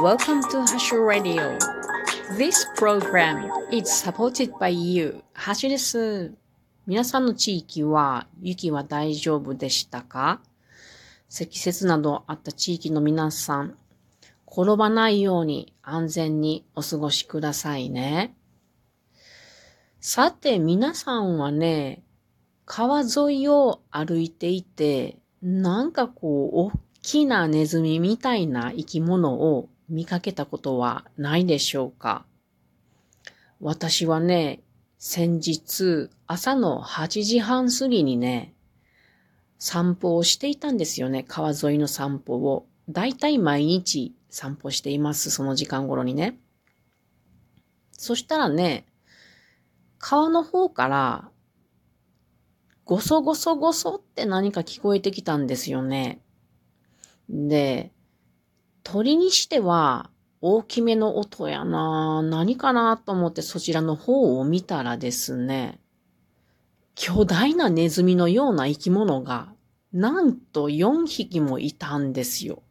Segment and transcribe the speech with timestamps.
[0.00, 1.58] Welcome to Hashu Radio.
[2.36, 5.24] This program is supported by you.
[5.32, 6.32] ハッシュです。
[6.86, 10.40] 皆さんの地域は雪は大丈夫でしたか？
[11.28, 13.74] 積雪などあった地域の皆さん、
[14.46, 18.36] 転ばないように安全にお過ごしくださいね。
[19.98, 22.04] さて皆さんはね、
[22.66, 26.72] 川沿いを歩いていて、なんかこう、大
[27.02, 32.24] きなネズミみたいな生き物を見かけたことはないでしょうか？
[33.60, 34.60] 私はね、
[34.98, 38.54] 先日朝の8時半過ぎにね、
[39.58, 41.24] 散歩をしていたんですよね。
[41.26, 42.66] 川沿いの散歩を。
[42.88, 45.30] だいたい毎日散歩しています。
[45.30, 46.38] その時間頃にね。
[47.92, 48.86] そしたらね、
[49.98, 51.30] 川の方から
[52.84, 56.20] ごそごそごそって何か聞こえてきたんですよね。
[57.28, 57.92] で、
[58.90, 60.08] 鳥にしては
[60.40, 65.78] 大きめの音やな何かなと思ってそちらの方を見たらですね、
[66.94, 69.52] 巨大なネズミのような生き物が
[69.92, 72.62] なんと4匹もいたんですよ。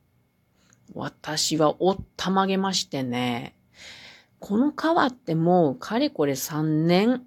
[0.95, 3.55] 私はおったまげましてね、
[4.39, 7.25] この川ってもうかれこれ3年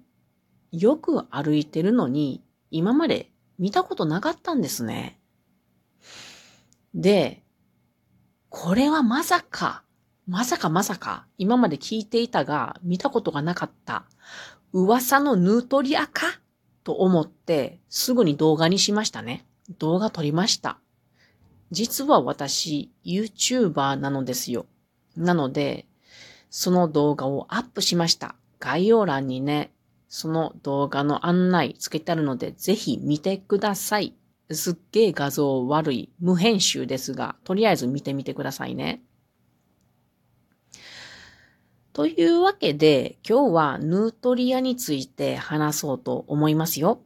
[0.73, 5.17] よく歩いてるのに今まで見たことなかったんですね。
[6.93, 7.40] で、
[8.53, 9.81] これはまさか、
[10.27, 14.03] まさかまさか、今まで聞いていたが見たことがなかった、
[14.73, 16.41] 噂のヌートリアか？
[16.83, 19.45] と思って、すぐに動画にしましたね。
[19.79, 20.79] 動画撮りました。
[21.71, 24.65] 実は私、YouTuber なのですよ。
[25.15, 25.87] なので、
[26.49, 28.35] その動画をアップしました。
[28.59, 29.71] 概要欄にね、
[30.09, 34.13] その動画の案内つけてあるので、ぜひ見てください。
[34.53, 39.03] すっげえ画像悪い、無編集ですが、とりあえず見てみてくださいね。
[41.93, 47.01] というわけで、今日はヌートリアについて話そうと思いますよ。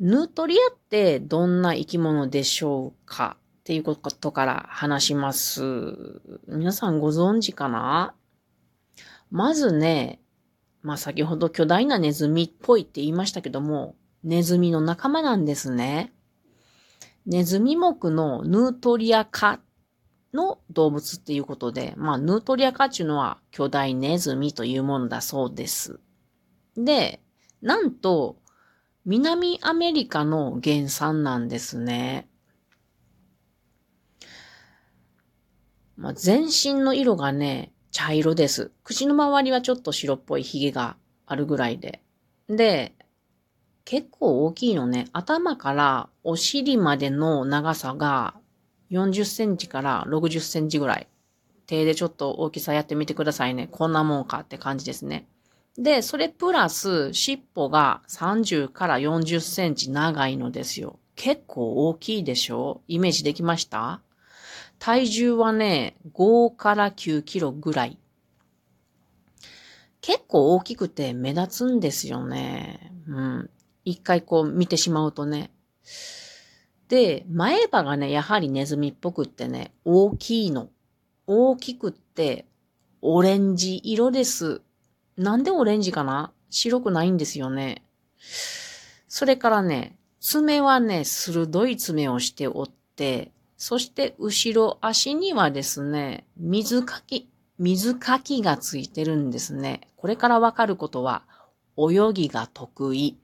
[0.00, 3.36] ヌートリアってどんな生き物でしょうか？
[3.60, 5.62] っていうことから話します。
[6.48, 8.16] 皆さんご存知かな？
[9.30, 10.20] まずね、
[10.82, 16.12] まあ先ほど巨大なネズミっぽいって言いましたけども、ネズミの仲間なんですね。
[17.26, 19.60] ネズミ目のヌートリア科
[20.34, 26.00] の動物っていうことで、まあヌートリア科っていうのは巨大ネズミというものだそうです。
[26.76, 27.20] で、
[27.60, 28.36] なんと
[29.04, 32.28] 南アメリカの原産なんですね。
[35.96, 38.72] まあ、全身の色がね、茶色です。
[38.82, 40.96] 口の周りはちょっと白っぽい髭が
[41.26, 42.02] あるぐらいで。
[42.48, 42.94] で、
[43.84, 45.08] 結構大きいのね。
[45.12, 48.34] 頭からお尻までの長さが
[48.90, 51.08] 40センチから60センチぐらい。
[51.66, 53.68] 手でちょっと大きさやってみてくださいね。
[53.70, 55.26] こんなもんかって感じですね。
[55.78, 60.98] で、それプラス尻尾が30から40センチ長いのですよ。
[61.16, 62.82] 結構大きいでしょ？
[62.88, 64.00] イメージできました？
[64.78, 67.98] 体重はね、5から9キロぐらい。
[70.00, 72.92] 結構大きくて目立つんですよね。
[73.06, 73.50] うん。
[73.84, 75.50] 一回こう見てしまうとね。
[76.88, 80.68] で、前歯がね、やはりネズミっぽくってね、大きいの。
[81.26, 82.46] 大きくって、
[83.00, 84.60] オレンジ色です。
[85.16, 86.32] なんでオレンジかな？
[86.50, 87.84] 白くないんですよね。
[89.08, 97.28] それからね、爪はね、鋭い爪をしておって、そして後ろ足にはですね、水かき、
[97.58, 99.88] 水かきがついてるんですね。
[99.96, 101.24] これからわかることは、
[101.76, 103.16] 泳ぎが得意。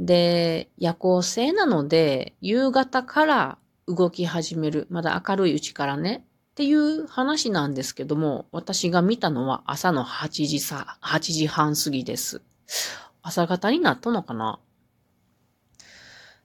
[0.00, 4.86] で、夜行性なので、夕方から動き始める。
[4.88, 6.24] まだ明るいうちからね。
[6.52, 12.40] っていう話なんですけども、私が見たのは朝の8時さ、8時半過ぎです。
[13.22, 14.58] 朝方になったのかな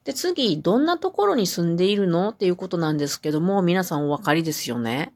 [0.04, 2.30] で、次、どんなところに住んでいるの？
[2.30, 5.14] っていうことなんですけども、皆さんお分かりですよね。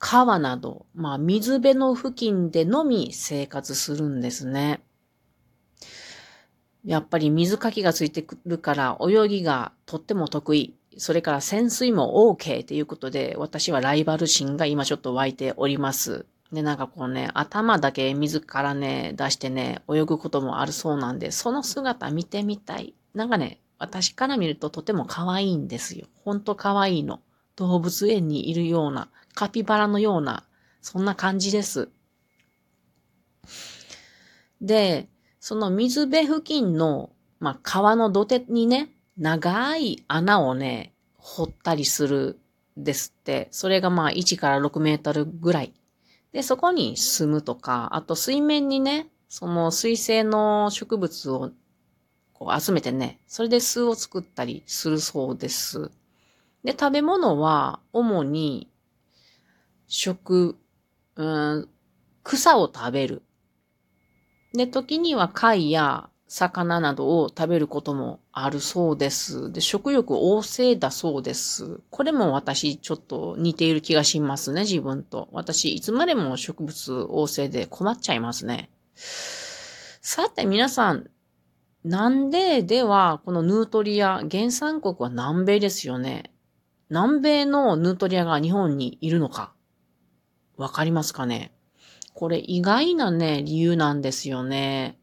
[0.00, 4.82] 川など、まあ、水辺の付近でのみ生活するんですね。
[6.84, 10.74] やっぱり水かきがついてくるから泳ぎがとっても得意。
[10.96, 16.26] それから潜水も OK ということで、私はライバル心が今ちょっと湧いております。
[16.52, 22.94] で、なんかこうね、頭だけ水からね、出してね、泳ぐこともあるそうなんで、その姿見てみたい。
[23.14, 26.06] なんかね、私から見るととても可愛いんですよ。
[26.22, 27.20] ほんと可愛いの。
[27.56, 30.44] 動物園にいるような、カピバラのような、
[30.80, 31.88] そんな感じです。
[34.60, 35.08] で、
[35.46, 38.88] その水辺付近の、まあ、川の土手にね、
[39.18, 42.38] 長い穴をね、掘ったりする
[42.78, 43.48] ですって。
[43.50, 45.74] それがまあ1から6メートルぐらい。
[46.32, 51.50] で、そこに住むとか、あと水面にね、その水生の植物を
[52.32, 55.90] こう集めてね、それで巣を作ったりするそうです。
[56.62, 58.70] で、食べ物は主に
[59.88, 60.56] 食、
[61.16, 61.68] うん、
[62.22, 63.20] 草を食べる。
[64.54, 69.52] で、時には貝や魚などを食べることもあるそうです。
[69.52, 71.80] で、食欲旺盛だそうです。
[71.90, 75.28] これも私ちょっと似ている気がしますね、自分と。
[75.32, 78.70] 私、いつまでも植物旺盛で困っちゃいますね。
[78.94, 81.10] さて、皆さん、
[81.84, 86.32] なんででは、このヌートリア、原産国は南米ですよね。
[86.90, 89.52] 南米のヌートリアが日本にいるのか
[90.56, 91.52] わかりますかね？
[92.14, 94.96] これ意外なね、理由なんですよね。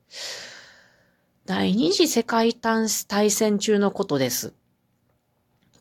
[1.45, 4.53] 第二次世界大戦中のことです。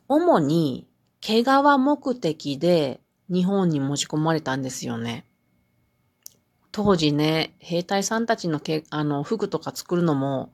[0.09, 0.89] 主に
[1.21, 1.47] 毛皮
[1.79, 3.01] 目的で
[3.33, 5.25] 日本に持ち込まれたんですよね。
[6.73, 10.53] 当時ね、兵隊さんたちのけあの服とか作るのも、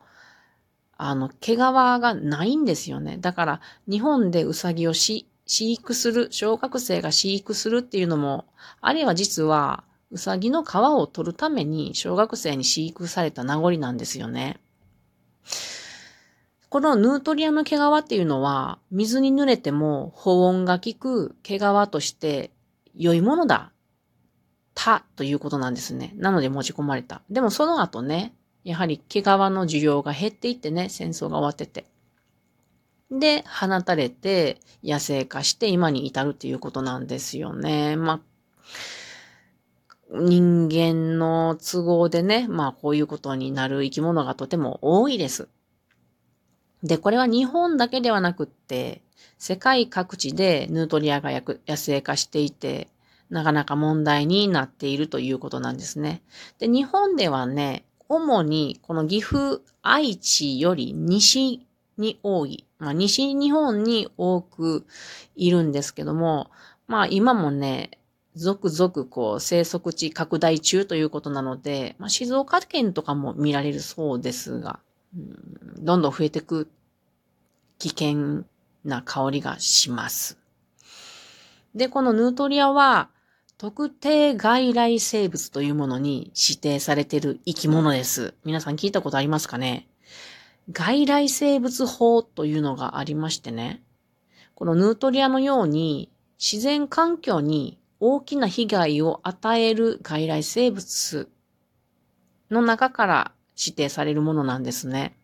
[0.98, 3.16] あの、毛皮がないんですよね。
[3.18, 8.46] だから、日本でウサギをし飼育する、小学生が飼育するっていうのも、
[8.80, 14.60] あれは実は、ウサギの皮を取るために小学生に飼育された名残なんですよね。
[16.68, 22.50] このヌートリアの毛皮っていうのは、水に濡れても保温が効く毛皮として
[22.94, 23.72] 良いものだ。
[24.74, 26.12] たということなんですね。
[26.16, 27.22] なので持ち込まれた。
[27.30, 31.86] でもその後ね、やはり毛皮の需要が減っていってね、戦争が終わってて。
[33.10, 37.96] で、放たれて野生化して今に至るっていうことなんですよね。
[37.96, 38.20] まあ、
[40.12, 45.48] 人間の都合でね、まあこういうことになる生き物がとても多いです。
[46.82, 49.02] で、これは日本だけではなくって、
[49.38, 52.88] 世界各地でヌートリアが野生化していて、
[53.28, 56.22] なかなか問題になっているということなんですね。
[56.58, 61.66] で、日本ではね、主にこの岐阜、愛知より西
[61.98, 64.86] に多い、まあ西日本に多く
[65.34, 66.50] いるんですけども、
[66.86, 67.90] まあ今もね、
[68.36, 74.78] 続々こう生息地拡大中ということなので、まあ、静岡県とかも見られるそうですが、
[75.16, 75.20] う
[75.80, 76.70] ん、どんどん増えていく
[77.78, 78.44] 危険
[78.84, 80.38] な香りがします。
[81.74, 83.08] で、このヌートリアは
[83.56, 88.34] 特定外来生物というものに指定されている生き物です。
[88.44, 89.88] 皆さん聞いたことありますかね？
[90.72, 93.82] 外来生物法というのがありましてね。
[94.54, 101.28] このヌートリアのように自然環境に大きな被害を与える外来生物
[102.50, 105.16] の中から指定されるものなんですね。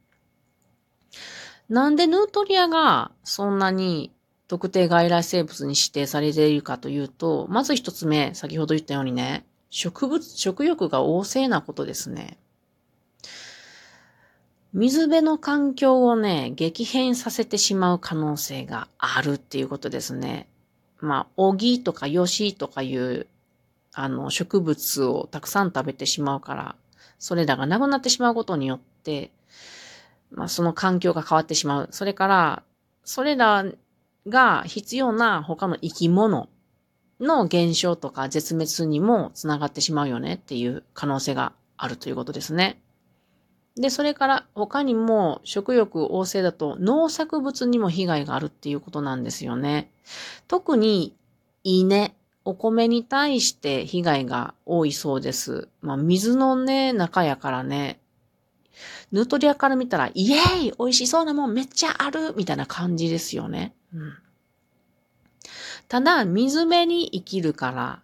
[1.68, 4.12] なんでヌートリアがそんなに
[4.48, 12.36] 特定外来生物に指定されているかというと、まず一つ目、先ほど言ったようにね、植物、食欲が旺盛なことですね。
[14.74, 20.48] 水辺の環境をね、激変させてしまう可能性があるっていうことですね。
[21.02, 23.26] まあ、オギとかヨシとかいう、
[23.92, 26.76] あの、植物をたくさん食べてしまうから、
[27.18, 29.32] それらがなくなってしまうことによって、
[30.30, 31.88] まあ、その環境が変わってしまう。
[31.90, 32.62] それから、
[33.04, 33.64] それら
[34.28, 36.48] が必要な他の生き物
[37.20, 42.80] の減少とか絶滅にもつながってしまうよねっていう可能性があるということですね。
[43.76, 49.90] で、それから他にも食欲旺盛だと農作物にも被害があるっていうことなんですよね。
[50.46, 51.14] 特に
[51.64, 52.14] 稲、
[52.44, 55.68] お米に対して被害が多いそうです。
[55.80, 58.00] まあ、水のね、中やからね、
[59.12, 63.74] ヌートリアから見たら、イエーイ美味しそうなもんめっちゃあるみたいな感じですよね。
[63.94, 64.14] うん、
[65.88, 68.02] ただ、水辺に生きるから、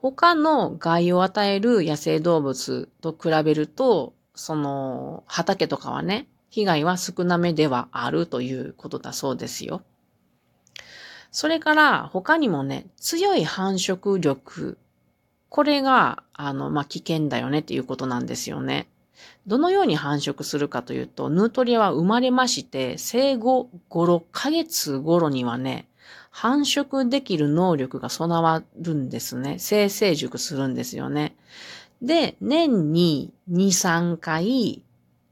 [0.00, 9.82] 他の害を与える野生動物と比べると、その、畑とかはね、被害は少なめではあるということだそうですよ。
[11.32, 14.78] それから他にもね、強い繁殖力。
[15.48, 18.86] これが、あの、まあ、危険だよねっていうことなんですよね。
[19.48, 25.88] どのように繁殖するかというと、ヌートリアは生まれまして、生後5、6ヶ月頃にはね、
[26.30, 29.56] 繁殖できる能力が備わるんですね。
[29.58, 31.34] 生成熟するんですよね。
[32.02, 34.82] で、年に2、3回、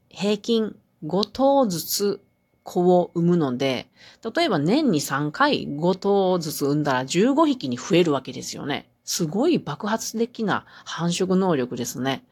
[0.09, 2.21] 平均5頭ずつ
[2.63, 3.87] 子を産むので、
[4.35, 8.89] 例えば年に3回5頭ずつ産んだら15匹に増えるわけですよね。
[9.05, 12.25] すごい爆発的な繁殖能力ですね。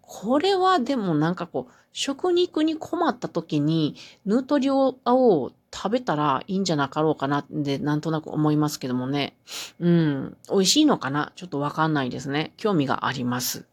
[0.00, 9.36] これはでもなんかこう、食肉に困った時にヌートリアを食べたらいいんじゃなかろうかなってなんとなく思いますけどもね。
[9.80, 10.36] うん。
[10.50, 11.32] 美味しいのかな？
[11.34, 12.52] ちょっとわかんないですね。
[12.56, 13.64] 興味があります。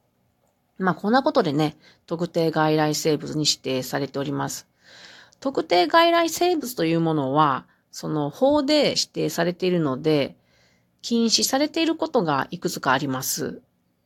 [0.78, 4.66] まあ、こんなことでね、特定外来生物に指定されております。
[5.42, 10.38] 特定外来生物というものは、その法で指定されているので、
[11.02, 13.62] 禁止されていることがいくつかあります。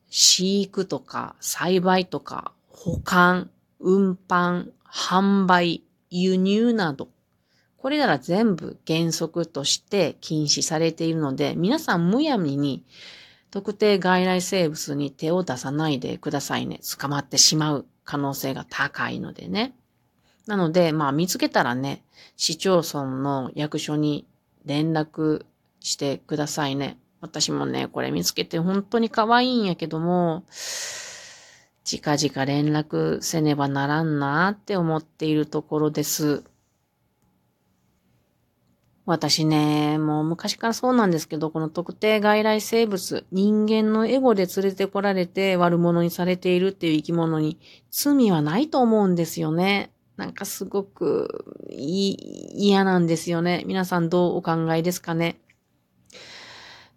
[0.10, 7.08] 飼育とか栽培とか保管、運搬、販売、輸入など。
[7.84, 12.86] これなら全部原則として禁止されているので、皆さんむやみに
[13.52, 16.80] 特定外来生物に手を出さないでくださいね。
[16.98, 19.76] 捕まってしまう可能性が高いのでね。
[20.48, 22.06] なので、まあ見つけたらね、
[22.38, 24.26] 市町村の役所に
[24.64, 25.44] 連絡
[25.82, 26.98] してくださいね。
[27.20, 30.46] 私もね、これ見つけて本当に可愛いんやけども、
[31.84, 36.46] 近々連絡せねばならんなって思っているところです。
[39.06, 47.60] 私ね、もう昔からそうなんですけど、この特定外来生物、人間のエゴで連れてこられて悪者にされているっていう生き物に
[47.92, 49.92] 罪はないと思うんですよね。
[50.16, 53.64] なんかすごく嫌なんですよね。
[53.66, 55.40] 皆さんどうお考えですかね。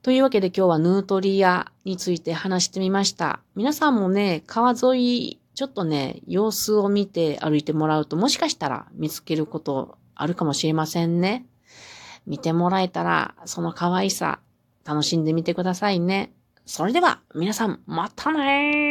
[0.03, 3.41] というわけで今日はヌートリアについて話してみました。
[3.57, 11.47] 皆さんもね、川沿い、ちょっとね、様子を見て歩いてもらうと、もしかしたら見つけることあるかもしれませんね。
[12.27, 14.41] 見てもらえたら、その可愛さ、
[14.85, 16.33] 楽しんでみてくださいね。
[16.65, 18.86] それでは、皆さん、またねー